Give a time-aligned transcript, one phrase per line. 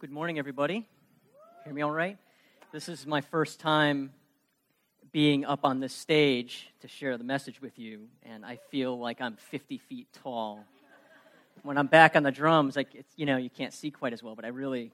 [0.00, 0.86] Good morning, everybody.
[1.64, 2.18] Hear me all right?
[2.70, 4.12] This is my first time
[5.10, 9.20] being up on this stage to share the message with you, and I feel like
[9.20, 10.64] I'm 50 feet tall.
[11.64, 14.22] When I'm back on the drums, like it's, you know, you can't see quite as
[14.22, 14.92] well, but I really,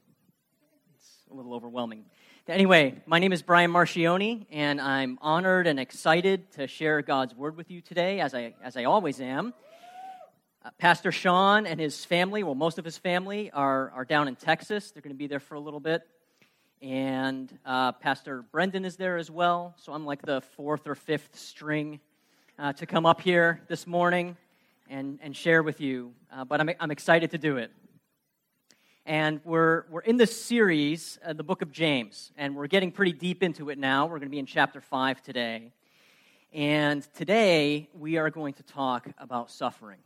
[0.96, 2.06] it's a little overwhelming.
[2.48, 7.58] Anyway, my name is Brian Marcioni, and I'm honored and excited to share God's word
[7.58, 9.52] with you today, as I, as I always am.
[10.64, 14.34] Uh, Pastor Sean and his family, well, most of his family, are, are down in
[14.34, 14.90] Texas.
[14.90, 16.06] They're going to be there for a little bit.
[16.80, 19.74] And uh, Pastor Brendan is there as well.
[19.76, 22.00] So I'm like the fourth or fifth string
[22.58, 24.38] uh, to come up here this morning
[24.88, 26.14] and, and share with you.
[26.32, 27.70] Uh, but I'm, I'm excited to do it.
[29.04, 33.12] And we're, we're in this series, uh, the book of James, and we're getting pretty
[33.12, 34.06] deep into it now.
[34.06, 35.72] We're going to be in chapter 5 today.
[36.54, 39.98] And today we are going to talk about suffering.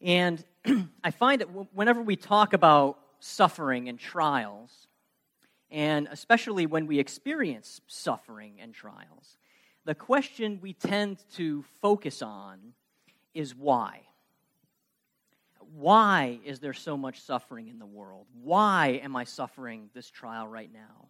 [0.00, 0.42] And
[1.04, 4.88] I find that whenever we talk about suffering and trials,
[5.70, 9.36] and especially when we experience suffering and trials,
[9.84, 12.58] the question we tend to focus on
[13.34, 14.00] is why.
[15.74, 18.26] Why is there so much suffering in the world?
[18.42, 21.08] Why am I suffering this trial right now?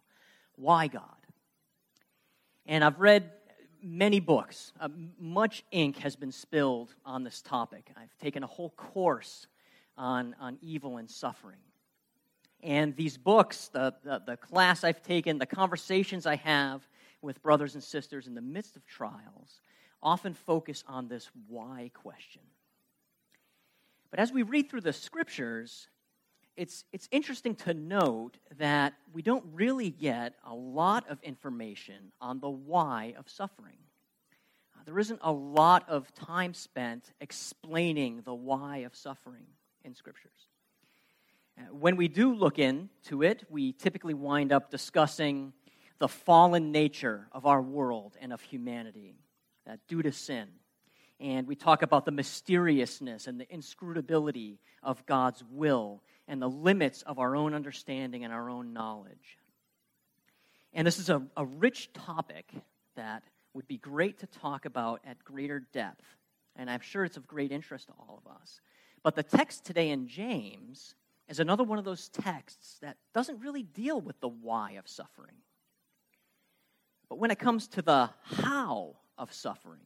[0.55, 1.03] Why, God?
[2.67, 3.31] And I've read
[3.81, 4.73] many books.
[4.79, 7.91] Uh, much ink has been spilled on this topic.
[7.97, 9.47] I've taken a whole course
[9.97, 11.59] on, on evil and suffering.
[12.63, 16.87] And these books, the, the, the class I've taken, the conversations I have
[17.21, 19.61] with brothers and sisters in the midst of trials,
[20.01, 22.41] often focus on this why question.
[24.09, 25.87] But as we read through the scriptures,
[26.57, 32.39] it's, it's interesting to note that we don't really get a lot of information on
[32.39, 33.77] the why of suffering.
[34.75, 39.45] Uh, there isn't a lot of time spent explaining the why of suffering
[39.83, 40.47] in scriptures.
[41.57, 45.53] Uh, when we do look into it, we typically wind up discussing
[45.99, 49.15] the fallen nature of our world and of humanity
[49.69, 50.47] uh, due to sin.
[51.19, 57.01] And we talk about the mysteriousness and the inscrutability of God's will and the limits
[57.01, 59.37] of our own understanding and our own knowledge.
[60.71, 62.49] And this is a, a rich topic
[62.95, 66.05] that would be great to talk about at greater depth.
[66.55, 68.61] And I'm sure it's of great interest to all of us.
[69.03, 70.95] But the text today in James
[71.27, 75.35] is another one of those texts that doesn't really deal with the why of suffering.
[77.09, 79.81] But when it comes to the how of suffering,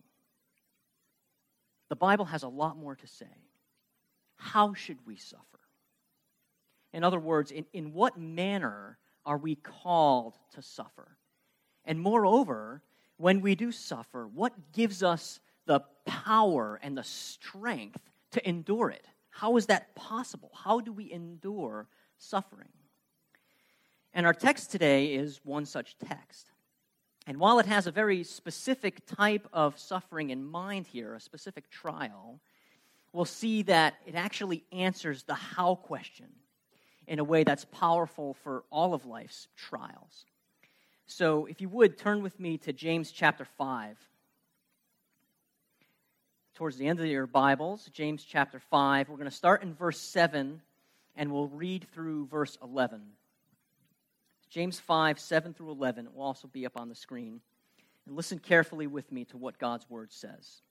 [1.89, 3.25] the Bible has a lot more to say.
[4.35, 5.41] How should we suffer?
[6.95, 11.17] In other words, in, in what manner are we called to suffer?
[11.83, 12.81] And moreover,
[13.17, 17.99] when we do suffer, what gives us the power and the strength
[18.31, 19.05] to endure it?
[19.29, 20.51] How is that possible?
[20.55, 22.71] How do we endure suffering?
[24.13, 26.49] And our text today is one such text.
[27.27, 31.69] And while it has a very specific type of suffering in mind here, a specific
[31.69, 32.39] trial,
[33.11, 36.27] we'll see that it actually answers the how question
[37.07, 40.25] in a way that's powerful for all of life's trials.
[41.07, 43.97] So, if you would, turn with me to James chapter 5.
[46.55, 49.09] Towards the end of your Bibles, James chapter 5.
[49.09, 50.61] We're going to start in verse 7
[51.15, 53.01] and we'll read through verse 11.
[54.49, 56.07] James 5, 7 through 11.
[56.13, 57.41] Will also be up on the screen.
[58.05, 60.61] And listen carefully with me to what God's word says.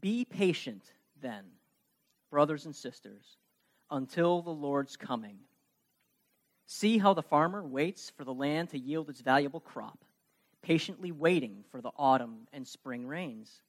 [0.00, 0.82] Be patient,
[1.20, 1.44] then,
[2.30, 3.36] brothers and sisters
[3.92, 5.36] until the Lord's coming.
[6.66, 10.04] See how the farmer waits for the land to yield its valuable crop,
[10.62, 13.62] patiently waiting for the autumn and spring rains.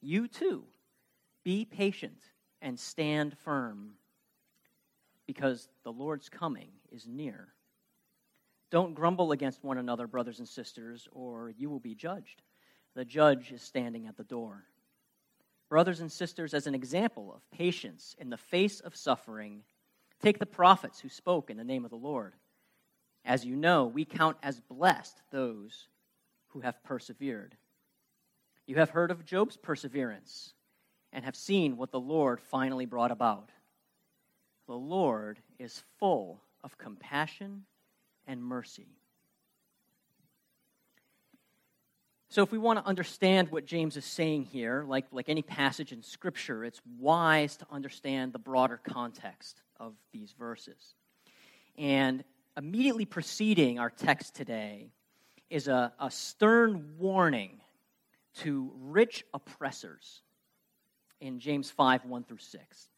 [0.00, 0.64] You too,
[1.44, 2.18] be patient
[2.60, 3.92] and stand firm,
[5.26, 7.48] because the Lord's coming is near.
[8.70, 12.42] Don't grumble against one another, brothers and sisters, or you will be judged.
[12.94, 14.64] The judge is standing at the door
[15.72, 19.62] brothers and sisters, as an example of patience in the face of suffering,
[20.20, 22.34] take the prophets who spoke in the name of the Lord.
[23.24, 25.88] As you know, we count as blessed those
[26.48, 27.56] who have persevered.
[28.66, 30.52] You have heard of Job's perseverance
[31.10, 33.48] and have seen what the Lord finally brought about.
[34.66, 37.64] The Lord is full of compassion
[38.26, 38.98] and mercy
[42.32, 45.92] So, if we want to understand what James is saying here, like, like any passage
[45.92, 50.94] in Scripture, it's wise to understand the broader context of these verses.
[51.76, 52.24] And
[52.56, 54.92] immediately preceding our text today
[55.50, 57.60] is a, a stern warning
[58.36, 60.22] to rich oppressors
[61.20, 62.88] in James 5 1 through 6.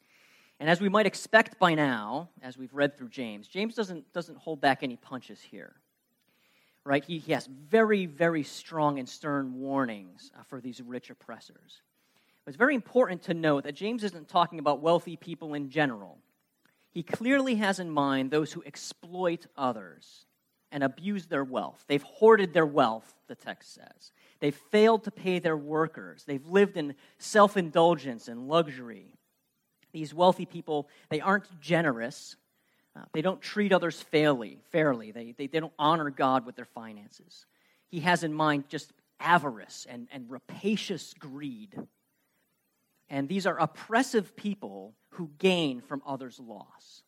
[0.61, 4.39] And as we might expect by now, as we've read through James, James doesn't, doesn't
[4.39, 5.75] hold back any punches here.
[6.87, 7.05] Right?
[7.05, 11.81] He, he has very, very strong and stern warnings uh, for these rich oppressors.
[12.45, 16.19] But it's very important to note that James isn't talking about wealthy people in general.
[16.91, 20.27] He clearly has in mind those who exploit others
[20.71, 21.85] and abuse their wealth.
[21.89, 24.13] They've hoarded their wealth, the text says.
[24.41, 26.25] They've failed to pay their workers.
[26.25, 29.07] They've lived in self indulgence and luxury.
[29.93, 32.37] These wealthy people, they aren't generous.
[32.97, 34.59] Uh, they don't treat others fairly.
[34.71, 35.11] fairly.
[35.11, 37.47] They, they, they don't honor God with their finances.
[37.89, 41.77] He has in mind just avarice and, and rapacious greed.
[43.09, 47.03] And these are oppressive people who gain from others' loss.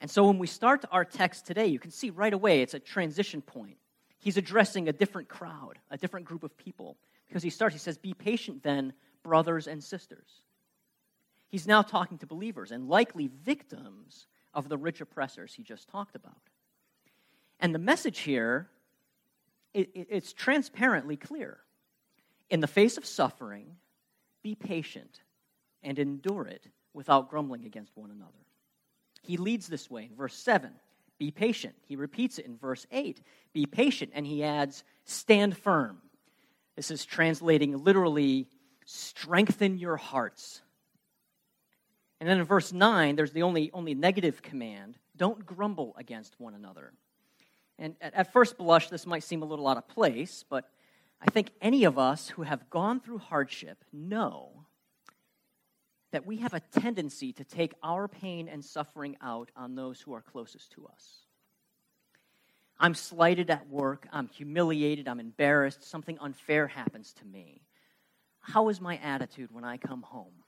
[0.00, 2.78] And so when we start our text today, you can see right away it's a
[2.78, 3.78] transition point.
[4.18, 6.96] He's addressing a different crowd, a different group of people.
[7.28, 8.92] Because he starts, he says, Be patient then,
[9.22, 10.42] brothers and sisters.
[11.48, 16.16] He's now talking to believers and likely victims of the rich oppressors he just talked
[16.16, 16.40] about.
[17.60, 18.68] And the message here,
[19.72, 21.58] it, it, it's transparently clear.
[22.48, 23.76] In the face of suffering,
[24.42, 25.20] be patient
[25.82, 28.32] and endure it without grumbling against one another.
[29.22, 30.72] He leads this way in verse 7
[31.18, 31.74] be patient.
[31.86, 33.20] He repeats it in verse 8
[33.52, 35.98] be patient, and he adds, stand firm.
[36.76, 38.48] This is translating literally,
[38.84, 40.60] strengthen your hearts.
[42.20, 46.54] And then in verse 9, there's the only, only negative command don't grumble against one
[46.54, 46.92] another.
[47.78, 50.68] And at, at first blush, this might seem a little out of place, but
[51.20, 54.66] I think any of us who have gone through hardship know
[56.12, 60.14] that we have a tendency to take our pain and suffering out on those who
[60.14, 61.26] are closest to us.
[62.78, 67.62] I'm slighted at work, I'm humiliated, I'm embarrassed, something unfair happens to me.
[68.40, 70.44] How is my attitude when I come home?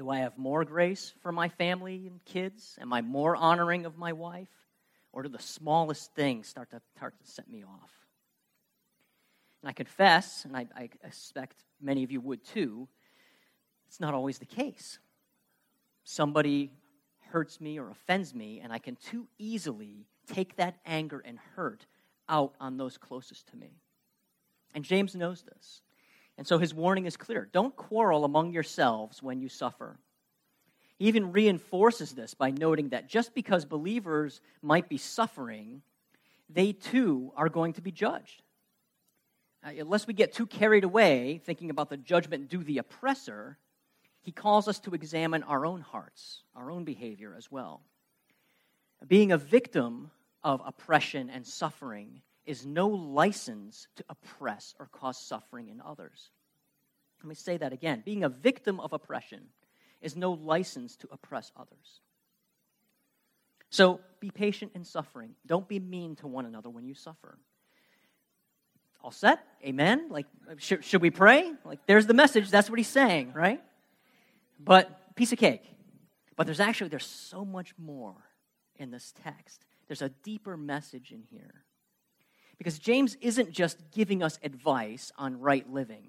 [0.00, 2.78] Do I have more grace for my family and kids?
[2.80, 4.48] Am I more honoring of my wife?
[5.12, 7.90] Or do the smallest things start to, start to set me off?
[9.60, 12.88] And I confess, and I, I expect many of you would too,
[13.88, 14.98] it's not always the case.
[16.02, 16.70] Somebody
[17.28, 21.84] hurts me or offends me, and I can too easily take that anger and hurt
[22.26, 23.82] out on those closest to me.
[24.74, 25.82] And James knows this.
[26.40, 29.98] And so his warning is clear don't quarrel among yourselves when you suffer.
[30.96, 35.82] He even reinforces this by noting that just because believers might be suffering,
[36.48, 38.42] they too are going to be judged.
[39.62, 43.58] Uh, unless we get too carried away thinking about the judgment due the oppressor,
[44.22, 47.82] he calls us to examine our own hearts, our own behavior as well.
[49.06, 50.10] Being a victim
[50.42, 56.30] of oppression and suffering is no license to oppress or cause suffering in others.
[57.22, 58.02] Let me say that again.
[58.04, 59.42] Being a victim of oppression
[60.00, 62.00] is no license to oppress others.
[63.68, 65.34] So be patient in suffering.
[65.46, 67.38] Don't be mean to one another when you suffer.
[69.02, 69.40] All set?
[69.64, 70.08] Amen?
[70.10, 70.26] Like,
[70.58, 71.52] should, should we pray?
[71.64, 72.50] Like, there's the message.
[72.50, 73.62] That's what he's saying, right?
[74.58, 75.62] But, piece of cake.
[76.36, 78.16] But there's actually, there's so much more
[78.76, 79.64] in this text.
[79.86, 81.64] There's a deeper message in here.
[82.60, 86.08] Because James isn't just giving us advice on right living.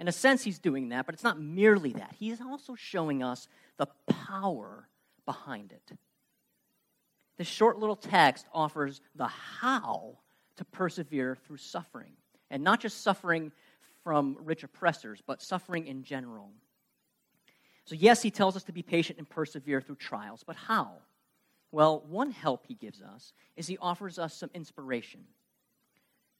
[0.00, 2.14] In a sense, he's doing that, but it's not merely that.
[2.18, 4.88] He is also showing us the power
[5.26, 5.92] behind it.
[7.36, 10.16] This short little text offers the how
[10.56, 12.12] to persevere through suffering.
[12.50, 13.52] And not just suffering
[14.04, 16.48] from rich oppressors, but suffering in general.
[17.84, 20.92] So, yes, he tells us to be patient and persevere through trials, but how?
[21.72, 25.26] Well, one help he gives us is he offers us some inspiration.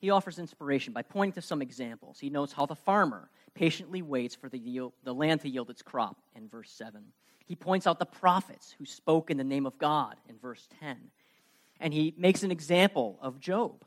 [0.03, 2.19] He offers inspiration by pointing to some examples.
[2.19, 5.81] He notes how the farmer patiently waits for the, yield, the land to yield its
[5.81, 7.05] crop in verse 7.
[7.47, 10.97] He points out the prophets who spoke in the name of God in verse 10.
[11.79, 13.85] And he makes an example of Job.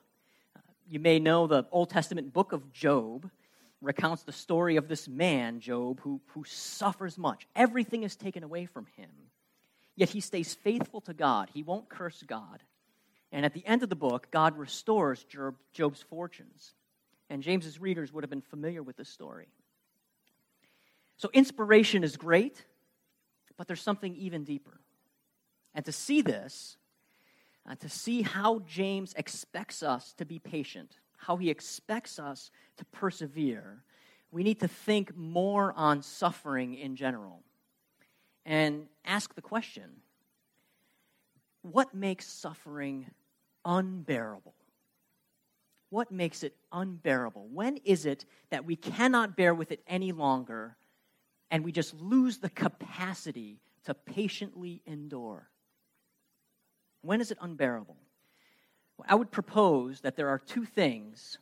[0.56, 3.30] Uh, you may know the Old Testament book of Job
[3.82, 7.46] recounts the story of this man, Job, who, who suffers much.
[7.58, 9.10] Everything is taken away from him.
[9.98, 11.50] Yet he stays faithful to God.
[11.54, 12.64] He won't curse God.
[13.36, 16.74] And at the end of the book, God restores Job, Job's fortunes.
[17.30, 19.50] And James's readers would have been familiar with this story.
[21.18, 22.64] So inspiration is great,
[23.58, 24.80] but there's something even deeper.
[25.74, 26.78] And to see this,
[27.70, 32.86] uh, to see how James expects us to be patient, how he expects us to
[32.86, 33.84] persevere,
[34.32, 37.44] we need to think more on suffering in general
[38.46, 39.90] and ask the question
[41.64, 43.08] what makes suffering
[43.66, 44.54] unbearable?
[45.90, 47.48] What makes it unbearable?
[47.52, 50.78] When is it that we cannot bear with it any longer
[51.52, 55.50] and we just lose the capacity to patiently endure.
[57.02, 57.98] When is it unbearable?
[58.98, 61.38] Well, I would propose that there are two things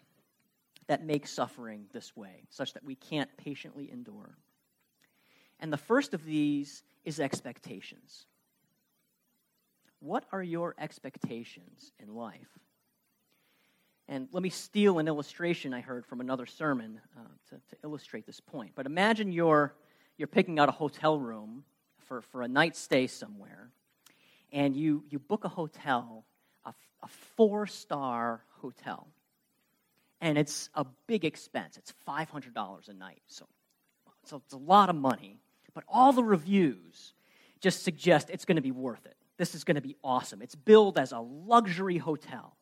[0.87, 4.37] that make suffering this way, such that we can't patiently endure.
[5.59, 8.25] And the first of these is expectations.
[10.03, 12.59] What are your expectations in life?
[14.09, 18.25] And let me steal an illustration I heard from another sermon uh, to, to, illustrate
[18.25, 18.73] this point.
[18.75, 19.73] But imagine you're,
[20.17, 21.63] you're picking out a hotel room
[21.99, 23.69] for, for a night stay somewhere,
[24.51, 26.25] and you, you book a hotel,
[26.65, 27.07] a, a
[27.37, 29.07] four star hotel.
[30.19, 31.77] And it's a big expense.
[31.77, 33.21] It's $500 a night.
[33.27, 33.45] So,
[34.25, 35.39] so it's a lot of money.
[35.73, 37.13] But all the reviews
[37.61, 39.15] just suggest it's going to be worth it.
[39.37, 40.41] This is going to be awesome.
[40.41, 42.55] It's billed as a luxury hotel.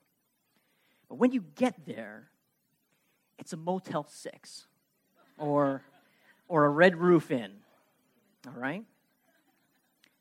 [1.10, 2.30] But when you get there,
[3.38, 4.68] it's a Motel 6
[5.38, 5.82] or,
[6.48, 7.52] or a Red Roof Inn.
[8.48, 8.86] All right?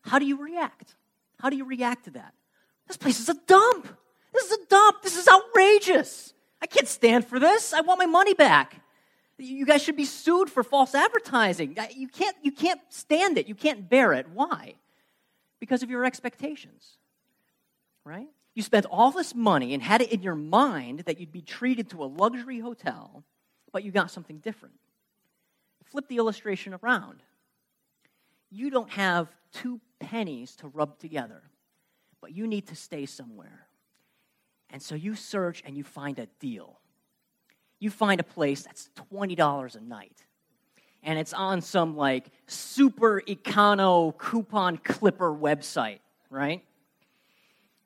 [0.02, 0.96] How do you react?
[1.40, 2.34] How do you react to that?
[2.88, 3.88] This place is a dump.
[4.32, 5.02] This is a dump.
[5.02, 6.34] This is outrageous.
[6.60, 7.72] I can't stand for this.
[7.72, 8.82] I want my money back.
[9.38, 11.76] You guys should be sued for false advertising.
[11.94, 13.48] You can't, you can't stand it.
[13.48, 14.28] You can't bear it.
[14.28, 14.74] Why?
[15.60, 16.96] Because of your expectations,
[18.04, 18.28] right?
[18.54, 21.90] You spent all this money and had it in your mind that you'd be treated
[21.90, 23.24] to a luxury hotel,
[23.72, 24.74] but you got something different.
[25.84, 27.22] Flip the illustration around.
[28.50, 31.42] You don't have two pennies to rub together,
[32.20, 33.66] but you need to stay somewhere.
[34.70, 36.80] And so you search and you find a deal.
[37.78, 40.24] You find a place that's $20 a night.
[41.02, 46.62] And it's on some like super econo coupon clipper website, right?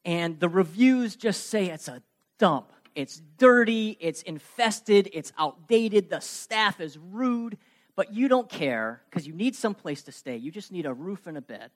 [0.04, 2.02] and the reviews just say it's a
[2.38, 2.72] dump.
[2.94, 7.58] It's dirty, it's infested, it's outdated, the staff is rude,
[7.96, 10.36] but you don't care because you need some place to stay.
[10.36, 11.70] You just need a roof and a bed.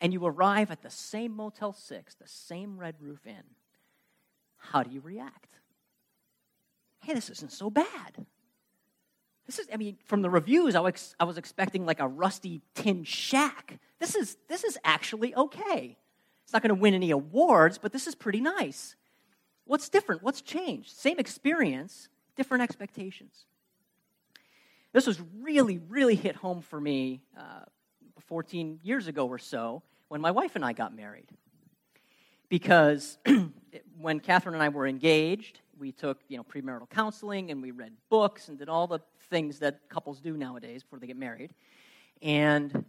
[0.00, 3.44] And you arrive at the same Motel 6, the same Red Roof Inn.
[4.56, 5.58] How do you react?
[7.00, 8.26] Hey, this isn't so bad.
[9.46, 12.62] This is, I mean, from the reviews, I was, I was expecting like a rusty
[12.74, 13.78] tin shack.
[13.98, 15.96] This is, this is actually okay.
[16.44, 18.94] It's not going to win any awards, but this is pretty nice.
[19.64, 20.22] What's different?
[20.22, 20.90] What's changed?
[20.90, 23.46] Same experience, different expectations.
[24.92, 27.64] This was really, really hit home for me uh,
[28.26, 31.30] 14 years ago or so when my wife and I got married.
[32.48, 33.16] Because
[33.98, 37.92] when Catherine and I were engaged, we took you know premarital counseling and we read
[38.08, 39.00] books and did all the
[39.30, 41.52] things that couples do nowadays before they get married.
[42.20, 42.84] And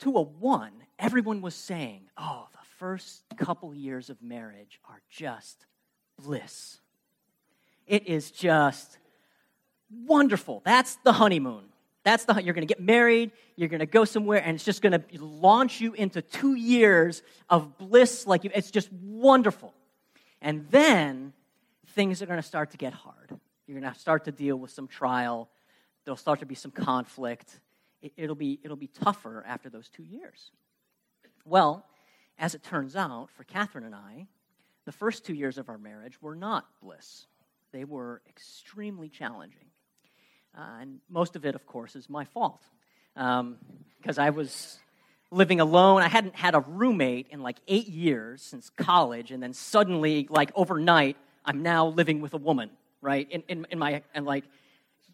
[0.00, 5.66] to a one, everyone was saying, "Oh, the first couple years of marriage are just
[6.22, 6.80] bliss.
[7.86, 8.98] It is just
[9.90, 10.62] wonderful.
[10.64, 11.64] That's the honeymoon.
[12.04, 14.80] That's the you're going to get married, you're going to go somewhere and it's just
[14.80, 19.74] going to launch you into 2 years of bliss like you, it's just wonderful.
[20.40, 21.32] And then
[21.94, 23.38] things are going to start to get hard.
[23.66, 25.50] You're going to start to deal with some trial.
[26.04, 27.60] There'll start to be some conflict.
[28.00, 30.50] It, it'll be it'll be tougher after those 2 years.
[31.44, 31.84] Well,
[32.38, 34.26] as it turns out, for Catherine and I,
[34.84, 37.26] the first two years of our marriage were not bliss.
[37.72, 39.66] They were extremely challenging.
[40.56, 42.62] Uh, and most of it, of course, is my fault.
[43.14, 44.78] Because um, I was
[45.30, 46.02] living alone.
[46.02, 49.30] I hadn't had a roommate in like eight years since college.
[49.30, 53.28] And then suddenly, like overnight, I'm now living with a woman, right?
[53.30, 54.44] In, in, in my, and like,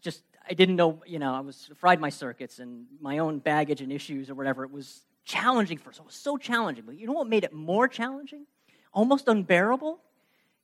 [0.01, 3.81] just, I didn't know, you know, I was fried my circuits and my own baggage
[3.81, 4.63] and issues or whatever.
[4.63, 5.97] It was challenging for us.
[5.97, 6.83] It was so challenging.
[6.85, 8.45] But you know what made it more challenging?
[8.93, 9.99] Almost unbearable?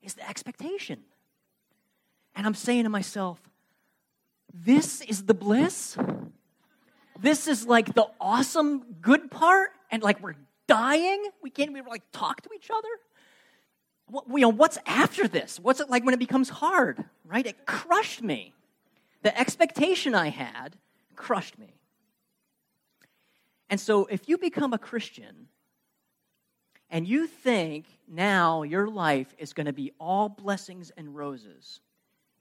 [0.01, 0.99] Is the expectation.
[2.35, 3.39] And I'm saying to myself,
[4.53, 5.97] this is the bliss?
[7.19, 9.71] This is like the awesome good part?
[9.91, 10.35] And like we're
[10.67, 11.23] dying?
[11.41, 12.87] We can't even like talk to each other?
[14.11, 15.59] You know, what's after this?
[15.59, 17.03] What's it like when it becomes hard?
[17.25, 17.45] Right?
[17.45, 18.53] It crushed me.
[19.21, 20.75] The expectation I had
[21.15, 21.75] crushed me.
[23.69, 25.47] And so if you become a Christian
[26.89, 31.79] and you think now your life is going to be all blessings and roses,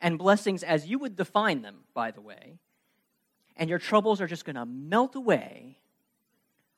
[0.00, 2.58] and blessings as you would define them, by the way,
[3.56, 5.78] and your troubles are just going to melt away,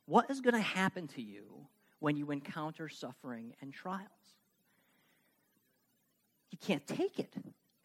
[0.07, 1.67] what is going to happen to you
[2.01, 4.09] when you encounter suffering and trials?
[6.53, 7.35] You can't take it.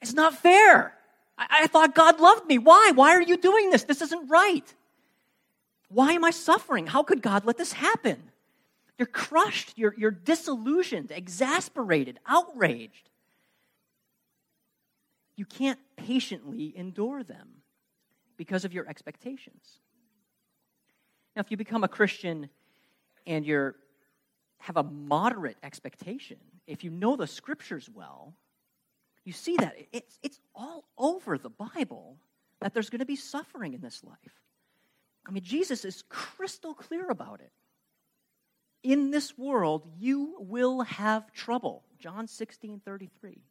[0.02, 0.94] It's not fair.
[1.40, 2.60] I, I thought God loved me.
[2.60, 2.92] Why?
[2.94, 3.84] Why are you doing this?
[3.86, 4.72] This isn't right.
[5.90, 6.86] Why am I suffering?
[6.88, 8.18] How could God let this happen?
[9.00, 13.10] You're crushed, you're, you're disillusioned, exasperated, outraged.
[15.36, 17.50] You can't patiently endure them.
[18.38, 19.80] because of your expectations.
[21.36, 22.50] Now, if you become a Christian
[23.26, 23.76] and you're
[24.60, 28.34] have a moderate expectation, if you know the scriptures well,
[29.28, 32.16] you see that it's, it's all over the Bible
[32.62, 34.16] that there's going to be suffering in this life.
[35.28, 37.52] I mean, Jesus is crystal clear about it.
[38.84, 41.84] In this world, you will have trouble.
[42.00, 43.44] John 16, 33.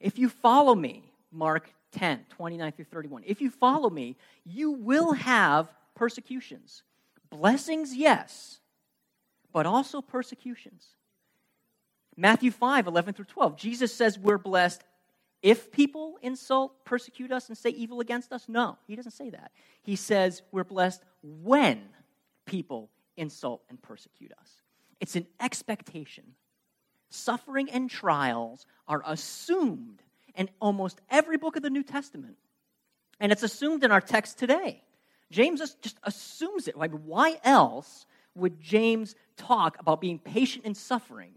[0.00, 5.12] If you follow me, Mark 10, 29 through 31, if you follow me, you will
[5.12, 6.82] have persecutions.
[7.30, 8.58] Blessings, yes,
[9.52, 10.84] but also persecutions.
[12.16, 13.56] Matthew 5, 11 through 12.
[13.56, 14.82] Jesus says we're blessed
[15.42, 18.46] if people insult, persecute us, and say evil against us.
[18.48, 19.52] No, he doesn't say that.
[19.82, 21.80] He says we're blessed when
[22.46, 24.62] people insult and persecute us.
[25.00, 26.24] It's an expectation.
[27.10, 30.02] Suffering and trials are assumed
[30.34, 32.36] in almost every book of the New Testament.
[33.20, 34.82] And it's assumed in our text today.
[35.30, 36.76] James just assumes it.
[36.76, 41.32] Why else would James talk about being patient in suffering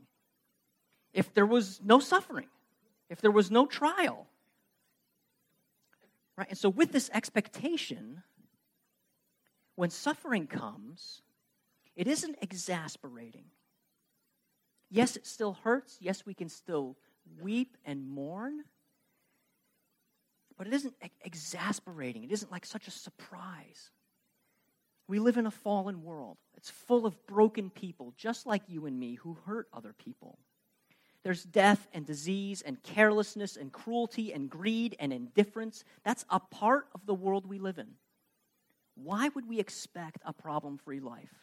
[1.13, 2.47] if there was no suffering,
[3.09, 4.27] if there was no trial?
[6.37, 6.49] Right?
[6.49, 8.23] And so, with this expectation,
[9.75, 11.21] when suffering comes,
[11.95, 13.45] it isn't exasperating.
[14.89, 15.97] Yes, it still hurts.
[15.99, 16.97] Yes, we can still
[17.41, 18.63] weep and mourn.
[20.57, 22.23] But it isn't exasperating.
[22.23, 23.91] It isn't like such a surprise.
[25.07, 26.37] We live in a fallen world.
[26.55, 30.37] It's full of broken people, just like you and me, who hurt other people.
[31.23, 35.83] There's death and disease and carelessness and cruelty and greed and indifference.
[36.03, 37.95] That's a part of the world we live in.
[38.95, 41.33] Why would we expect a problem free life?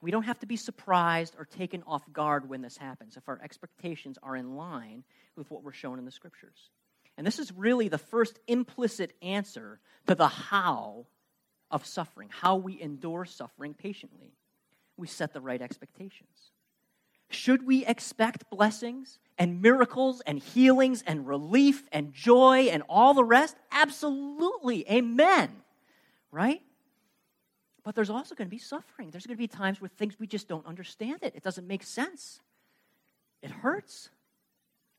[0.00, 3.40] We don't have to be surprised or taken off guard when this happens if our
[3.42, 5.04] expectations are in line
[5.36, 6.70] with what we're shown in the scriptures.
[7.16, 11.06] And this is really the first implicit answer to the how
[11.70, 14.34] of suffering, how we endure suffering patiently.
[14.96, 16.52] We set the right expectations.
[17.30, 23.24] Should we expect blessings and miracles and healings and relief and joy and all the
[23.24, 23.56] rest?
[23.72, 24.88] Absolutely.
[24.90, 25.50] Amen.
[26.30, 26.62] Right?
[27.82, 29.10] But there's also going to be suffering.
[29.10, 31.34] There's going to be times where things we just don't understand it.
[31.36, 32.40] It doesn't make sense.
[33.42, 34.08] It hurts.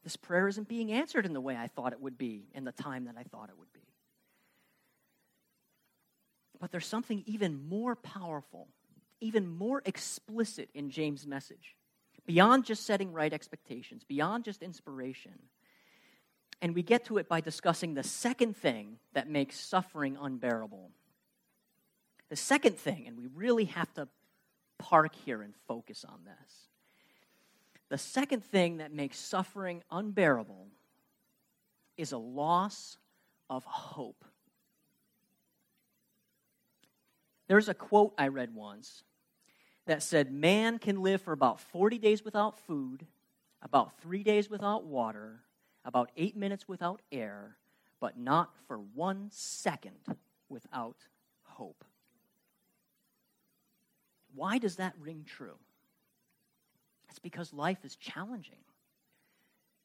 [0.03, 2.71] This prayer isn't being answered in the way I thought it would be, in the
[2.71, 3.81] time that I thought it would be.
[6.59, 8.67] But there's something even more powerful,
[9.19, 11.74] even more explicit in James' message,
[12.25, 15.33] beyond just setting right expectations, beyond just inspiration.
[16.61, 20.91] And we get to it by discussing the second thing that makes suffering unbearable.
[22.29, 24.07] The second thing, and we really have to
[24.77, 26.65] park here and focus on this
[27.89, 30.67] the second thing that makes suffering unbearable
[31.97, 32.97] is a loss
[33.49, 34.25] of hope.
[37.47, 39.03] There's a quote I read once
[39.85, 43.05] that said, Man can live for about 40 days without food,
[43.61, 45.41] about three days without water,
[45.83, 47.57] about eight minutes without air,
[47.99, 49.95] but not for one second
[50.49, 50.97] without
[51.43, 51.83] hope.
[54.33, 55.57] Why does that ring true?
[57.09, 58.59] It's because life is challenging.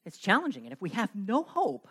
[0.05, 0.65] It's challenging.
[0.65, 1.87] And if we have no hope,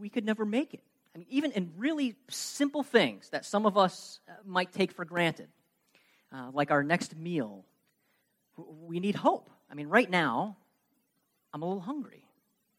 [0.00, 0.82] we could never make it.
[1.14, 5.04] I mean, even in really simple things that some of us uh, might take for
[5.04, 5.48] granted,
[6.32, 7.64] uh, like our next meal,
[8.56, 9.50] we need hope.
[9.70, 10.56] I mean, right now,
[11.52, 12.24] I'm a little hungry,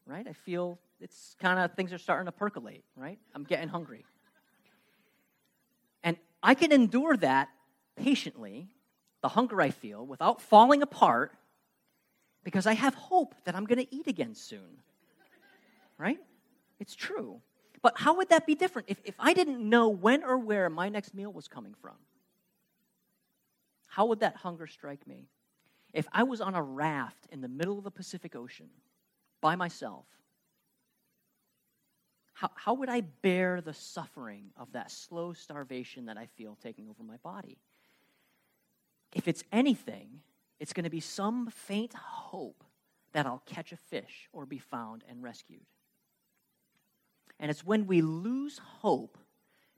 [0.06, 0.26] right?
[0.26, 3.18] I feel it's kind of things are starting to percolate, right?
[3.34, 4.04] I'm getting hungry.
[6.02, 7.48] And I can endure that
[7.96, 8.68] patiently
[9.22, 11.32] the hunger I feel without falling apart
[12.44, 14.78] because I have hope that I'm going to eat again soon.
[15.98, 16.18] Right?
[16.78, 17.40] It's true.
[17.82, 20.88] But how would that be different if, if I didn't know when or where my
[20.88, 21.94] next meal was coming from?
[23.90, 25.28] How would that hunger strike me?
[25.92, 28.70] If I was on a raft in the middle of the Pacific Ocean
[29.40, 30.06] by myself,
[32.32, 36.88] how, how would I bear the suffering of that slow starvation that I feel taking
[36.88, 37.58] over my body?
[39.12, 40.20] if it's anything,
[40.58, 42.64] it's going to be some faint hope
[43.12, 45.66] that I'll catch a fish or be found and rescued.
[47.38, 49.18] And it's when we lose hope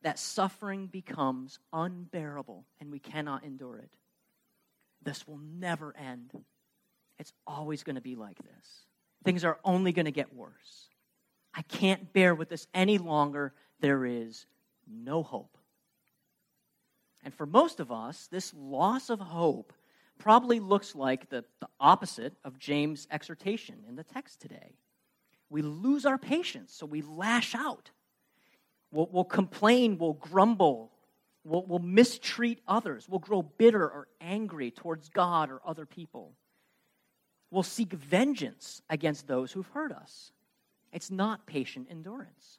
[0.03, 3.91] that suffering becomes unbearable and we cannot endure it.
[5.05, 6.31] This will never end.
[7.19, 8.87] It's always going to be like this.
[9.25, 10.89] Things are only going to get worse.
[11.55, 13.53] I can't bear with this any longer.
[13.81, 14.47] There is
[14.87, 15.59] no hope.
[17.23, 19.73] And for most of us, this loss of hope
[20.19, 24.77] probably looks like the, the opposite of James' exhortation in the text today.
[25.51, 27.91] We lose our patience, so we lash out.
[28.91, 30.91] We'll, we'll complain, we'll grumble,
[31.45, 36.35] we'll, we'll mistreat others, we'll grow bitter or angry towards God or other people.
[37.51, 40.33] We'll seek vengeance against those who've hurt us.
[40.93, 42.59] It's not patient endurance.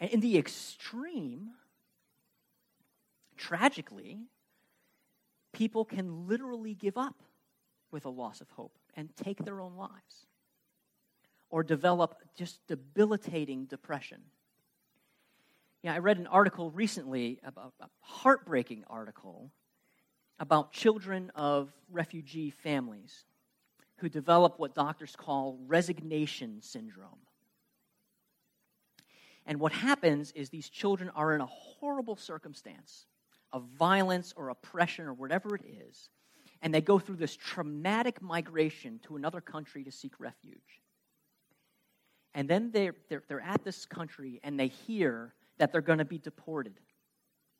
[0.00, 1.50] And in the extreme,
[3.36, 4.20] tragically,
[5.52, 7.22] people can literally give up
[7.90, 10.26] with a loss of hope and take their own lives
[11.50, 14.20] or develop just debilitating depression.
[15.82, 19.52] Yeah, I read an article recently, about a heartbreaking article
[20.40, 23.24] about children of refugee families
[23.96, 27.18] who develop what doctors call resignation syndrome.
[29.46, 33.06] And what happens is these children are in a horrible circumstance
[33.52, 36.10] of violence or oppression or whatever it is,
[36.60, 40.82] and they go through this traumatic migration to another country to seek refuge.
[42.34, 46.04] And then they're, they're, they're at this country and they hear that they're going to
[46.04, 46.74] be deported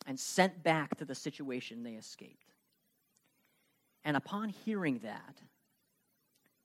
[0.06, 2.52] and sent back to the situation they escaped.
[4.04, 5.40] And upon hearing that,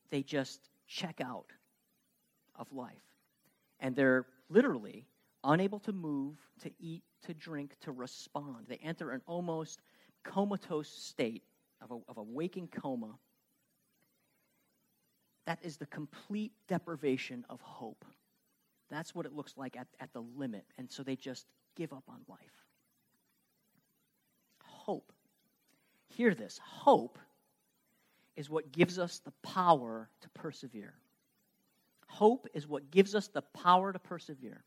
[0.09, 1.51] they just check out
[2.55, 2.93] of life.
[3.79, 5.07] And they're literally
[5.43, 8.65] unable to move, to eat, to drink, to respond.
[8.67, 9.81] They enter an almost
[10.23, 11.43] comatose state
[11.81, 13.17] of a, of a waking coma.
[15.45, 18.05] That is the complete deprivation of hope.
[18.89, 20.65] That's what it looks like at, at the limit.
[20.77, 22.39] And so they just give up on life.
[24.63, 25.11] Hope.
[26.09, 27.17] Hear this hope
[28.35, 30.93] is what gives us the power to persevere.
[32.07, 34.63] Hope is what gives us the power to persevere.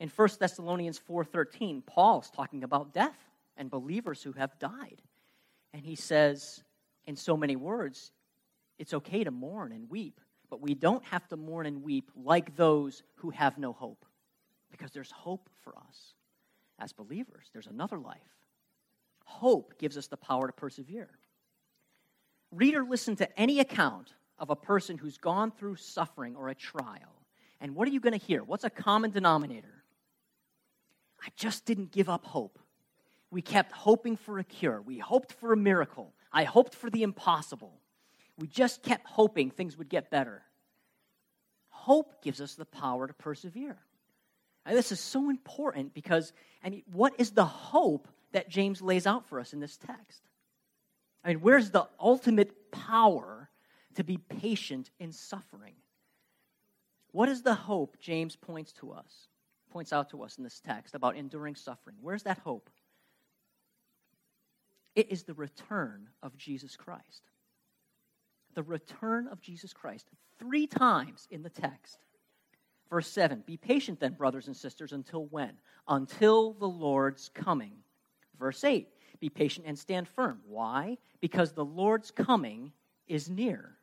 [0.00, 3.18] In 1 Thessalonians 4:13, Paul's talking about death
[3.56, 5.00] and believers who have died.
[5.72, 6.62] And he says
[7.06, 8.12] in so many words,
[8.78, 10.20] it's okay to mourn and weep,
[10.52, 14.04] but we don't have to mourn and weep like those who have no hope.
[14.70, 16.12] Because there's hope for us
[16.78, 17.48] as believers.
[17.54, 18.20] There's another life.
[19.24, 21.08] Hope gives us the power to persevere.
[22.50, 26.54] Read or listen to any account of a person who's gone through suffering or a
[26.54, 27.22] trial.
[27.58, 28.44] And what are you going to hear?
[28.44, 29.82] What's a common denominator?
[31.24, 32.58] I just didn't give up hope.
[33.30, 34.82] We kept hoping for a cure.
[34.82, 36.12] We hoped for a miracle.
[36.30, 37.80] I hoped for the impossible.
[38.38, 40.42] We just kept hoping things would get better.
[41.68, 43.78] Hope gives us the power to persevere.
[44.64, 49.06] And this is so important because, I mean, what is the hope that James lays
[49.06, 50.22] out for us in this text?
[51.24, 53.50] I mean, where's the ultimate power
[53.94, 55.74] to be patient in suffering?
[57.10, 59.28] What is the hope James points to us,
[59.70, 61.96] points out to us in this text about enduring suffering?
[62.00, 62.70] Where's that hope?
[64.94, 67.22] It is the return of Jesus Christ.
[68.54, 70.06] The return of Jesus Christ.
[70.38, 71.98] Three times in the text.
[72.90, 75.52] Verse 7 Be patient then, brothers and sisters, until when?
[75.88, 77.72] Until the Lord's coming.
[78.38, 78.88] Verse 8
[79.20, 80.40] Be patient and stand firm.
[80.46, 80.98] Why?
[81.22, 82.72] because the Lord's coming
[83.06, 83.78] is near.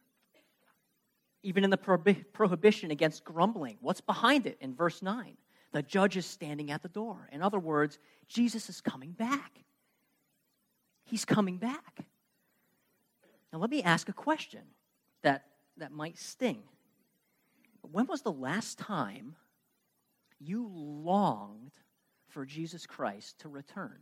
[1.41, 5.37] Even in the prohibition against grumbling, what's behind it in verse 9?
[5.71, 7.29] The judge is standing at the door.
[7.31, 9.63] In other words, Jesus is coming back.
[11.05, 12.05] He's coming back.
[13.51, 14.61] Now, let me ask a question
[15.23, 15.45] that,
[15.77, 16.63] that might sting.
[17.81, 19.35] When was the last time
[20.39, 21.71] you longed
[22.27, 23.97] for Jesus Christ to return?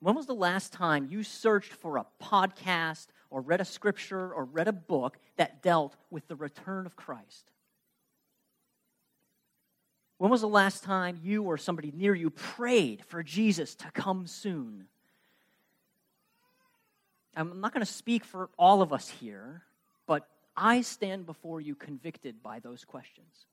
[0.00, 4.44] When was the last time you searched for a podcast or read a scripture or
[4.44, 7.50] read a book that dealt with the return of Christ?
[10.18, 14.26] When was the last time you or somebody near you prayed for Jesus to come
[14.26, 14.86] soon?
[17.36, 19.62] I'm not going to speak for all of us here,
[20.06, 23.44] but I stand before you convicted by those questions.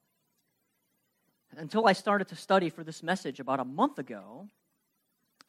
[1.55, 4.47] Until I started to study for this message about a month ago,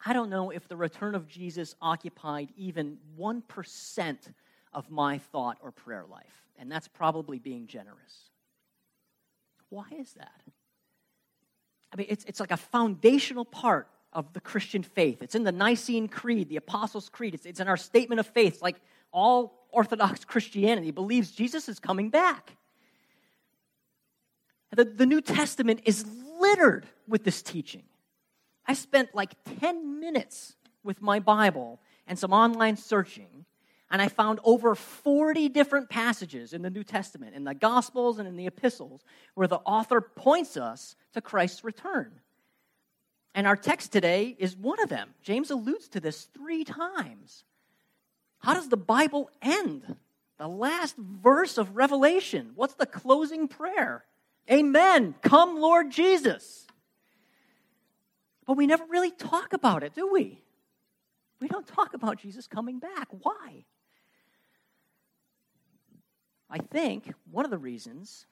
[0.05, 4.17] I don't know if the return of Jesus occupied even 1%
[4.73, 6.43] of my thought or prayer life.
[6.59, 8.29] And that's probably being generous.
[9.69, 10.41] Why is that?
[11.91, 15.21] I mean, it's, it's like a foundational part of the Christian faith.
[15.21, 17.35] It's in the Nicene Creed, the Apostles' Creed.
[17.35, 18.61] It's, it's in our statement of faith.
[18.61, 18.77] like
[19.11, 22.55] all Orthodox Christianity believes Jesus is coming back.
[24.71, 26.05] The, the New Testament is
[26.39, 27.83] littered with this teaching.
[28.65, 33.45] I spent like 10 minutes with my Bible and some online searching,
[33.91, 38.27] and I found over 40 different passages in the New Testament, in the Gospels and
[38.27, 39.01] in the epistles,
[39.33, 42.11] where the author points us to Christ's return.
[43.35, 45.09] And our text today is one of them.
[45.21, 47.43] James alludes to this three times.
[48.39, 49.97] How does the Bible end?
[50.37, 52.51] The last verse of Revelation.
[52.55, 54.05] What's the closing prayer?
[54.49, 55.15] Amen.
[55.21, 56.65] Come, Lord Jesus.
[58.45, 60.41] But we never really talk about it, do we?
[61.41, 63.09] We don't talk about Jesus coming back.
[63.21, 63.65] Why?
[66.49, 68.27] I think one of the reasons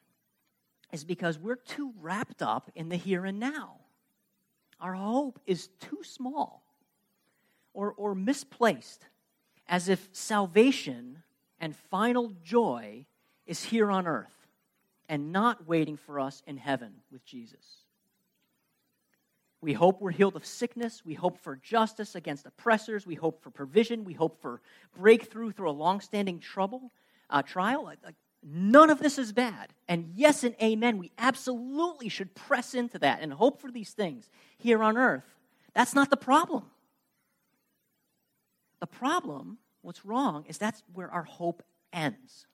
[0.93, 3.82] is because we're too wrapped up in the here and now.
[4.79, 6.63] Our hope is too small
[7.73, 9.05] or, or misplaced,
[9.67, 11.23] as if salvation
[11.59, 13.05] and final joy
[13.47, 14.47] is here on earth
[15.09, 17.83] and not waiting for us in heaven with Jesus.
[19.61, 21.03] We hope we're healed of sickness.
[21.05, 23.07] We hope for justice against oppressors.
[23.07, 24.03] We hope for provision.
[24.03, 24.61] We hope for
[24.93, 26.91] breakthrough through a long-standing trouble,
[27.29, 27.85] uh, trial.
[27.85, 29.73] Like, none of this is bad.
[29.87, 34.29] And yes and amen, we absolutely should press into that and hope for these things
[34.57, 35.25] here on earth.
[35.73, 36.63] That's not the problem.
[38.79, 42.47] The problem, what's wrong, is that's where our hope ends.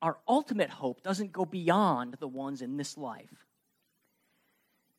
[0.00, 3.46] Our ultimate hope doesn't go beyond the ones in this life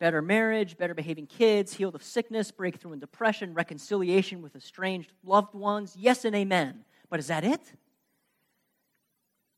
[0.04, 5.54] better marriage, better behaving kids, healed of sickness, breakthrough in depression, reconciliation with estranged loved
[5.54, 5.96] ones.
[5.98, 6.84] Yes and amen.
[7.10, 7.62] But is that it?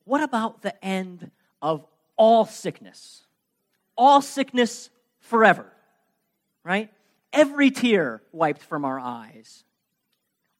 [0.05, 3.23] What about the end of all sickness?
[3.97, 4.89] All sickness
[5.19, 5.65] forever,
[6.63, 6.91] right?
[7.33, 9.63] Every tear wiped from our eyes.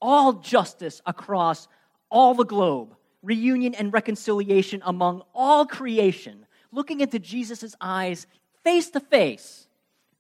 [0.02, 1.68] All justice across
[2.10, 2.96] all the globe.
[3.24, 6.46] Reunion and reconciliation among all creation.
[6.72, 8.28] Looking into Jesus' eyes
[8.64, 9.68] face to face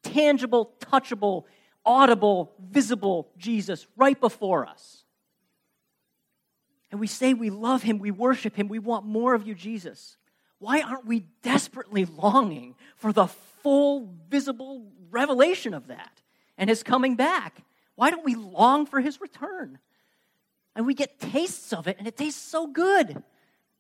[0.04, 1.46] tangible, touchable,
[1.86, 5.05] audible, visible Jesus right before us.
[6.96, 10.16] And we say we love him, we worship him, we want more of you, Jesus.
[10.60, 16.22] Why aren't we desperately longing for the full, visible revelation of that
[16.58, 17.66] and his coming back?
[17.96, 19.78] Why don't we long for his return?
[20.74, 23.22] And we get tastes of it, and it tastes so good.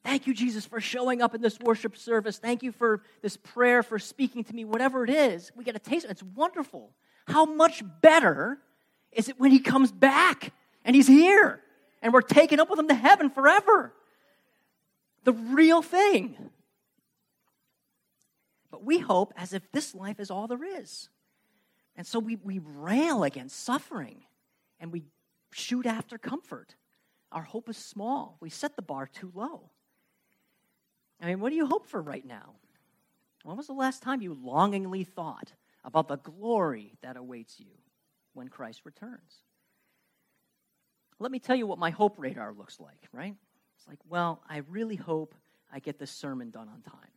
[0.04, 2.38] Thank you, Jesus, for showing up in this worship service.
[2.38, 5.54] Thank you for this prayer, for speaking to me, whatever it is.
[5.56, 6.06] We get a taste.
[6.10, 6.91] It's wonderful.
[7.28, 8.58] How much better
[9.13, 10.51] is it when he comes back
[10.84, 11.62] and he's here
[12.01, 13.93] and we're taken up with him to heaven forever?
[15.23, 16.38] The real thing.
[18.71, 21.10] But we hope as if this life is all there is.
[21.95, 24.23] And so we, we rail against suffering
[24.79, 25.03] and we
[25.51, 26.75] shoot after comfort.
[27.31, 28.38] Our hope is small.
[28.41, 29.69] We set the bar too low.
[31.21, 32.55] I mean, what do you hope for right now?
[33.43, 35.53] When was the last time you longingly thought
[35.84, 37.71] about the glory that awaits you
[38.34, 39.44] when Christ returns?
[41.19, 43.36] Let me tell you what my hope radar looks like, right?
[43.78, 45.34] It's like, well, I really hope
[45.71, 47.12] I get this sermon done on time.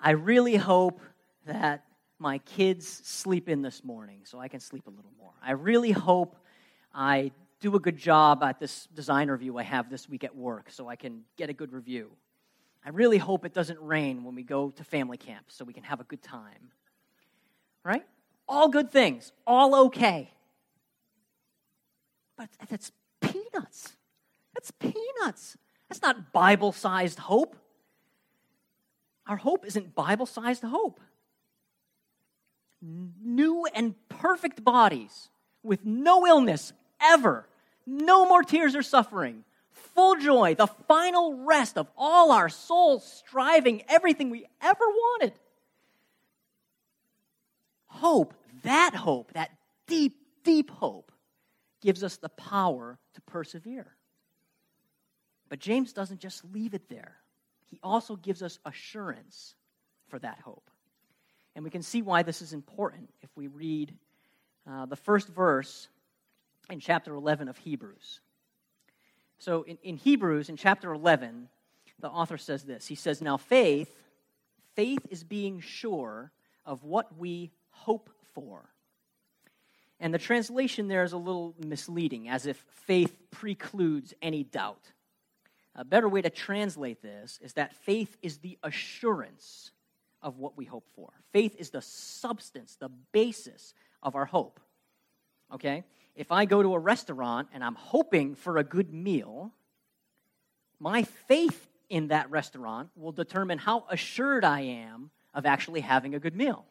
[0.00, 1.00] I really hope
[1.46, 1.84] that
[2.18, 5.32] my kids sleep in this morning so I can sleep a little more.
[5.42, 6.36] I really hope
[6.94, 10.70] I do a good job at this design review I have this week at work
[10.70, 12.10] so I can get a good review.
[12.84, 15.82] I really hope it doesn't rain when we go to family camp so we can
[15.82, 16.72] have a good time.
[17.84, 18.04] Right?
[18.48, 20.30] All good things, all okay.
[22.40, 23.98] But that's peanuts.
[24.54, 25.58] That's peanuts.
[25.90, 27.54] That's not Bible sized hope.
[29.26, 31.00] Our hope isn't Bible sized hope.
[32.80, 35.28] New and perfect bodies
[35.62, 37.46] with no illness ever,
[37.84, 43.82] no more tears or suffering, full joy, the final rest of all our souls striving,
[43.86, 45.34] everything we ever wanted.
[47.84, 49.50] Hope, that hope, that
[49.86, 51.12] deep, deep hope,
[51.80, 53.94] gives us the power to persevere.
[55.48, 57.16] But James doesn't just leave it there,
[57.66, 59.54] he also gives us assurance
[60.08, 60.70] for that hope.
[61.54, 63.94] And we can see why this is important if we read
[64.68, 65.88] uh, the first verse
[66.68, 68.20] in chapter 11 of Hebrews.
[69.38, 71.48] So in, in Hebrews, in chapter 11,
[71.98, 73.90] the author says this He says, Now faith,
[74.74, 76.30] faith is being sure
[76.64, 78.68] of what we hope for.
[80.00, 84.92] And the translation there is a little misleading, as if faith precludes any doubt.
[85.76, 89.70] A better way to translate this is that faith is the assurance
[90.22, 91.10] of what we hope for.
[91.32, 94.58] Faith is the substance, the basis of our hope.
[95.52, 95.84] Okay?
[96.20, 99.52] if I go to a restaurant and I'm hoping for a good meal,
[100.78, 106.18] my faith in that restaurant will determine how assured I am of actually having a
[106.18, 106.66] good meal.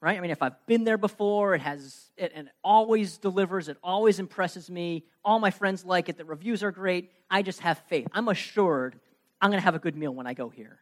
[0.00, 0.18] Right?
[0.18, 3.78] I mean, if I've been there before, it has it, and it always delivers, it
[3.82, 5.04] always impresses me.
[5.24, 7.10] All my friends like it, the reviews are great.
[7.30, 8.06] I just have faith.
[8.12, 9.00] I'm assured
[9.40, 10.78] I'm going to have a good meal when I go here.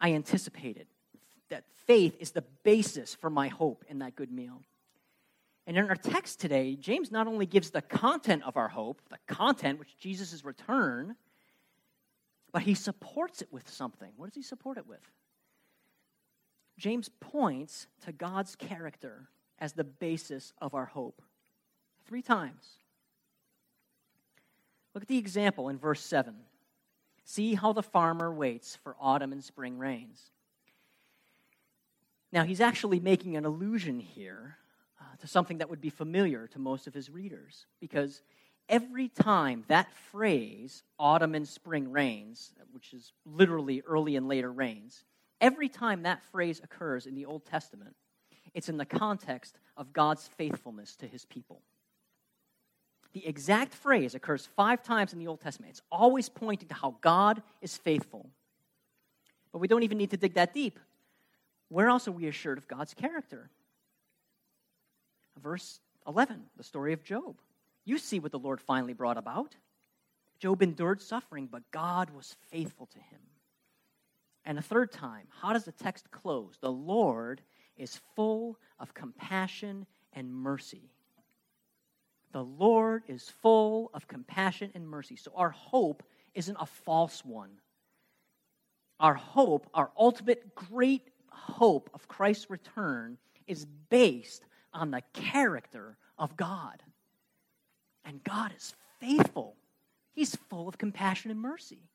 [0.00, 0.88] I anticipate it
[1.48, 4.62] that faith is the basis for my hope in that good meal.
[5.66, 9.18] And in our text today, James not only gives the content of our hope, the
[9.32, 11.14] content, which Jesus' return,
[12.52, 14.10] but he supports it with something.
[14.16, 14.98] What does he support it with?
[16.82, 19.28] James points to God's character
[19.60, 21.22] as the basis of our hope.
[22.08, 22.66] Three times.
[24.92, 26.34] Look at the example in verse 7.
[27.24, 30.20] See how the farmer waits for autumn and spring rains.
[32.32, 34.56] Now, he's actually making an allusion here
[35.00, 38.22] uh, to something that would be familiar to most of his readers, because
[38.68, 45.04] every time that phrase, autumn and spring rains, which is literally early and later rains,
[45.42, 47.94] every time that phrase occurs in the Old Testament,
[48.54, 51.60] it's in the context of God's faithfulness to his people.
[53.12, 55.72] The exact phrase occurs five times in the Old Testament.
[55.72, 58.30] It's always pointing to how God is faithful.
[59.52, 60.78] But we don't even need to dig that deep.
[61.68, 63.50] Where else are we assured of God's character?
[65.42, 67.36] Verse 11, the story of Job.
[67.84, 69.56] You see what the Lord finally brought about.
[70.38, 73.20] Job endured suffering, but God was faithful to him.
[74.44, 76.58] And a third time, how does the text close?
[76.60, 77.42] The Lord
[77.76, 80.90] is full of compassion and mercy.
[82.32, 85.16] The Lord is full of compassion and mercy.
[85.16, 86.02] So our hope
[86.34, 87.50] isn't a false one.
[88.98, 96.36] Our hope, our ultimate great hope of Christ's return, is based on the character of
[96.36, 96.82] God.
[98.04, 99.56] And God is faithful,
[100.12, 101.88] He's full of compassion and mercy.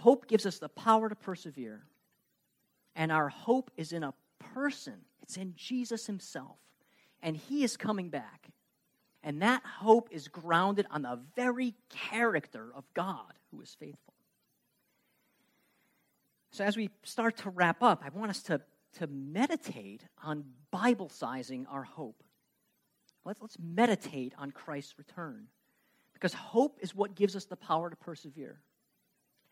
[0.00, 1.82] Hope gives us the power to persevere.
[2.96, 4.14] And our hope is in a
[4.54, 6.56] person, it's in Jesus Himself
[7.22, 8.48] and he is coming back.
[9.22, 14.14] And that hope is grounded on the very character of God who is faithful.
[16.52, 18.60] So, as we start to wrap up, I want us to,
[18.98, 22.22] to meditate on Bible sizing our hope.
[23.24, 25.46] Let's, let's meditate on Christ's return.
[26.14, 28.60] Because hope is what gives us the power to persevere.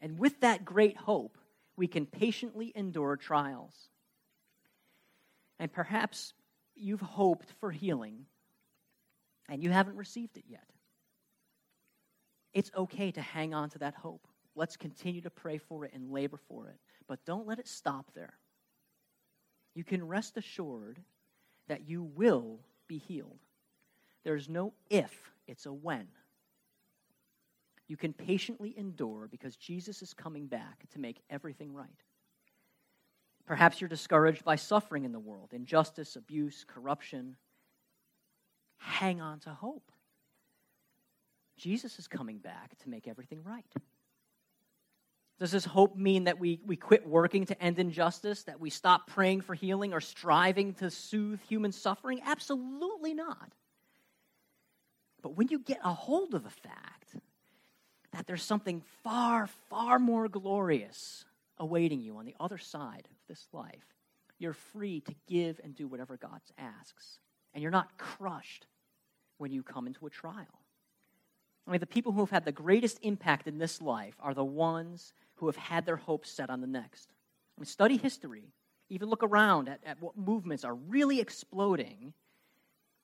[0.00, 1.38] And with that great hope,
[1.76, 3.74] we can patiently endure trials.
[5.58, 6.34] And perhaps
[6.74, 8.26] you've hoped for healing
[9.48, 10.66] and you haven't received it yet.
[12.52, 14.26] It's okay to hang on to that hope.
[14.54, 18.10] Let's continue to pray for it and labor for it, but don't let it stop
[18.14, 18.34] there.
[19.74, 20.98] You can rest assured
[21.68, 22.58] that you will
[22.88, 23.38] be healed.
[24.24, 26.08] There's no if, it's a when.
[27.88, 31.88] You can patiently endure because Jesus is coming back to make everything right.
[33.46, 37.36] Perhaps you're discouraged by suffering in the world, injustice, abuse, corruption.
[38.76, 39.90] Hang on to hope.
[41.56, 43.64] Jesus is coming back to make everything right.
[45.38, 49.06] Does this hope mean that we, we quit working to end injustice, that we stop
[49.06, 52.20] praying for healing or striving to soothe human suffering?
[52.26, 53.52] Absolutely not.
[55.22, 57.16] But when you get a hold of the fact
[58.12, 61.24] that there's something far, far more glorious
[61.58, 63.94] awaiting you on the other side of this life.
[64.38, 67.18] You're free to give and do whatever God asks.
[67.52, 68.66] And you're not crushed
[69.38, 70.46] when you come into a trial.
[71.66, 74.44] I mean, the people who have had the greatest impact in this life are the
[74.44, 77.10] ones who have had their hopes set on the next.
[77.56, 78.52] I mean, study history.
[78.88, 82.14] Even look around at, at what movements are really exploding.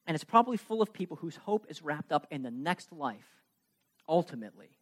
[0.06, 3.42] And it's probably full of people whose hope is wrapped up in the next life,
[4.08, 4.78] ultimately.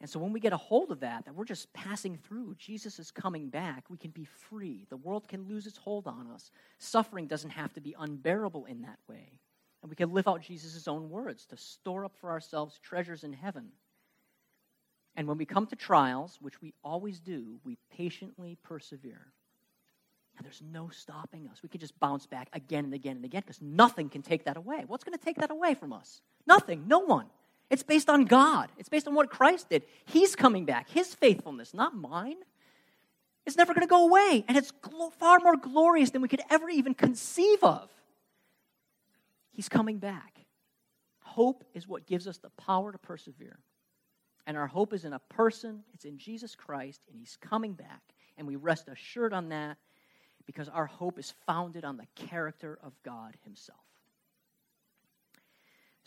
[0.00, 2.98] And so when we get a hold of that, that we're just passing through, Jesus
[2.98, 4.86] is coming back, we can be free.
[4.88, 6.50] The world can lose its hold on us.
[6.78, 9.38] Suffering doesn't have to be unbearable in that way.
[9.82, 13.32] And we can live out Jesus' own words to store up for ourselves treasures in
[13.34, 13.68] heaven.
[15.16, 19.26] And when we come to trials, which we always do, we patiently persevere.
[20.38, 21.62] And there's no stopping us.
[21.62, 24.56] We can just bounce back again and again and again because nothing can take that
[24.56, 24.84] away.
[24.86, 26.22] What's going to take that away from us?
[26.46, 26.84] Nothing.
[26.88, 27.26] No one.
[27.70, 28.68] It's based on God.
[28.78, 29.84] It's based on what Christ did.
[30.04, 32.36] He's coming back, His faithfulness, not mine.
[33.46, 34.44] It's never going to go away.
[34.48, 34.72] And it's
[35.18, 37.88] far more glorious than we could ever even conceive of.
[39.52, 40.38] He's coming back.
[41.22, 43.58] Hope is what gives us the power to persevere.
[44.46, 48.02] And our hope is in a person, it's in Jesus Christ, and He's coming back.
[48.36, 49.76] And we rest assured on that
[50.46, 53.78] because our hope is founded on the character of God Himself.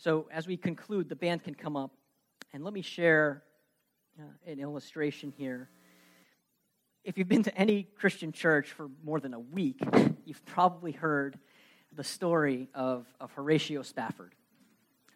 [0.04, 1.90] So, as we conclude, the band can come up
[2.52, 3.42] and let me share
[4.20, 5.70] uh, an illustration here.
[7.04, 9.80] If you've been to any Christian church for more than a week,
[10.26, 11.38] you've probably heard
[11.90, 14.34] the story of, of Horatio Spafford.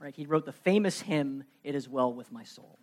[0.00, 0.16] Right?
[0.16, 2.78] He wrote the famous hymn, It Is Well With My Soul.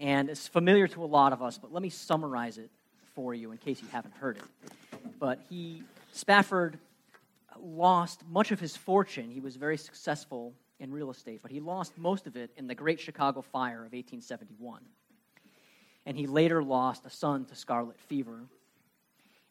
[0.00, 2.72] And it's familiar to a lot of us, but let me summarize it
[3.14, 5.00] for you in case you haven't heard it.
[5.20, 6.80] But he Spafford
[7.62, 9.30] lost much of his fortune.
[9.30, 12.74] He was very successful in real estate, but he lost most of it in the
[12.74, 14.82] Great Chicago Fire of 1871.
[16.06, 18.46] And he later lost a son to scarlet fever.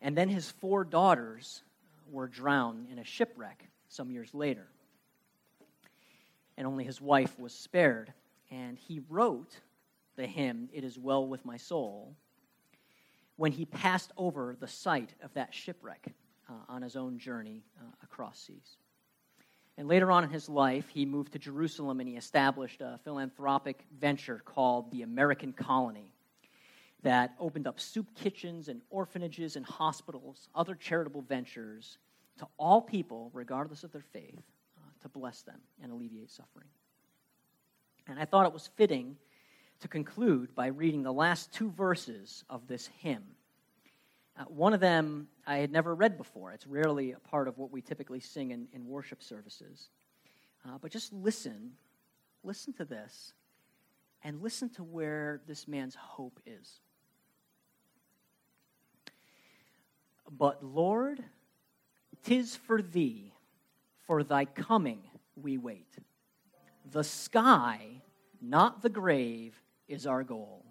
[0.01, 1.62] And then his four daughters
[2.10, 4.68] were drowned in a shipwreck some years later.
[6.58, 8.14] And only his wife was spared.
[8.49, 9.60] And he wrote
[10.16, 12.16] the hymn, It Is Well With My Soul,
[13.36, 16.14] when he passed over the site of that shipwreck
[16.49, 18.77] uh, on his own journey uh, across seas.
[19.77, 23.85] And later on in his life, he moved to Jerusalem and he established a philanthropic
[23.99, 26.11] venture called the American Colony
[27.03, 31.99] that opened up soup kitchens and orphanages and hospitals, other charitable ventures
[32.39, 34.41] to all people, regardless of their faith,
[34.77, 36.67] uh, to bless them and alleviate suffering.
[38.07, 39.17] And I thought it was fitting
[39.81, 43.23] to conclude by reading the last two verses of this hymn.
[44.38, 46.51] Uh, one of them I had never read before.
[46.51, 49.89] It's rarely a part of what we typically sing in, in worship services.
[50.65, 51.71] Uh, but just listen,
[52.43, 53.33] listen to this,
[54.23, 56.81] and listen to where this man's hope is.
[60.29, 61.23] But Lord,
[62.23, 63.33] tis for thee,
[64.05, 65.01] for thy coming
[65.35, 65.97] we wait.
[66.91, 68.01] The sky,
[68.41, 70.66] not the grave, is our goal.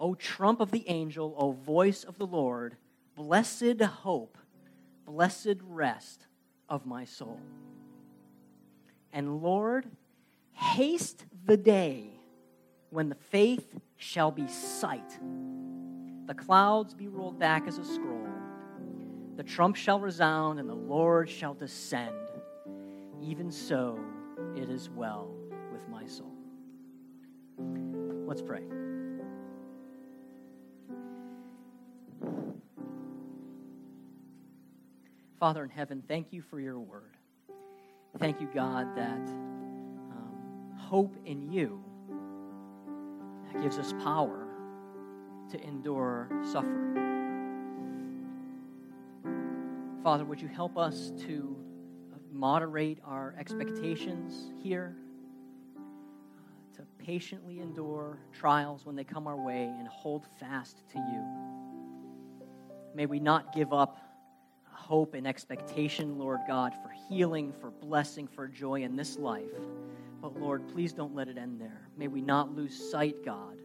[0.00, 2.76] O trump of the angel, O voice of the Lord,
[3.14, 4.38] blessed hope,
[5.04, 6.26] blessed rest
[6.70, 7.38] of my soul.
[9.12, 9.86] And Lord,
[10.52, 12.10] haste the day
[12.88, 15.18] when the faith shall be sight,
[16.26, 18.26] the clouds be rolled back as a scroll,
[19.36, 22.14] the trump shall resound, and the Lord shall descend.
[23.22, 23.98] Even so,
[24.56, 25.34] it is well
[25.72, 26.32] with my soul.
[28.26, 28.62] Let's pray.
[35.40, 37.16] Father in heaven, thank you for your word.
[38.18, 41.82] Thank you, God, that um, hope in you
[43.62, 44.46] gives us power
[45.50, 46.94] to endure suffering.
[50.04, 51.56] Father, would you help us to
[52.30, 54.94] moderate our expectations here,
[55.78, 55.80] uh,
[56.76, 61.24] to patiently endure trials when they come our way, and hold fast to you?
[62.94, 64.09] May we not give up
[64.90, 69.54] hope and expectation, Lord God, for healing, for blessing, for joy in this life.
[70.20, 71.88] But Lord, please don't let it end there.
[71.96, 73.60] May we not lose sight, God,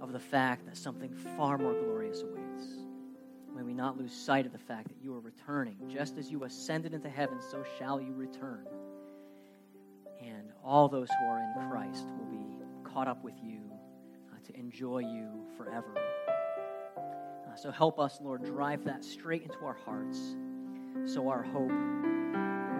[0.00, 2.68] of the fact that something far more glorious awaits.
[3.52, 5.74] May we not lose sight of the fact that you are returning.
[5.88, 8.64] Just as you ascended into heaven, so shall you return.
[10.22, 13.58] And all those who are in Christ will be caught up with you
[14.32, 15.96] uh, to enjoy you forever.
[16.96, 20.36] Uh, so help us, Lord, drive that straight into our hearts
[21.06, 21.72] so our hope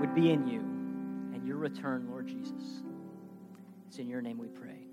[0.00, 0.60] would be in you
[1.34, 2.82] and your return, Lord Jesus.
[3.88, 4.89] It's in your name we pray.